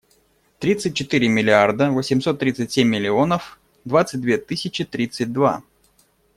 Тридцать 0.57 0.95
четыре 0.95 1.27
миллиарда 1.29 1.91
восемьсот 1.91 2.39
тридцать 2.39 2.71
семь 2.71 2.87
миллионов 2.87 3.59
двадцать 3.85 4.19
две 4.19 4.39
тысячи 4.39 4.83
тридцать 4.83 5.31
два. 5.31 5.61